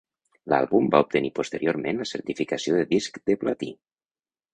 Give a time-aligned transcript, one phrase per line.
[0.51, 3.71] L'àlbum va obtenir posteriorment la certificació de disc de platí.